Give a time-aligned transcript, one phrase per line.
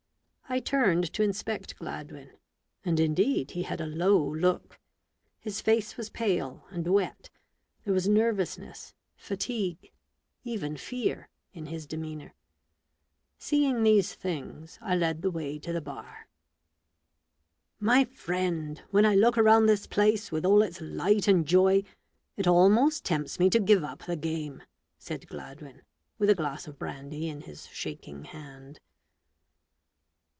[0.47, 2.29] 1 turned to inspect Gladwin:
[2.83, 4.77] and indeed he had a low look.
[5.39, 7.29] His face was pale and wet:
[7.85, 9.93] there was nervousness, fatigue,
[10.43, 12.33] even fear, A STUDY IN MURDER, 1 05 in his demeanour.
[13.37, 16.27] Seeing these things, I led the wa}' to the bar.
[17.79, 21.83] "My friend, when I look around this place, with all its light and joy,
[22.35, 24.63] it almost tempts me to give up the game,"
[24.97, 25.81] said Gladwin,
[26.17, 28.81] with a glass of brandy in his shaking hand.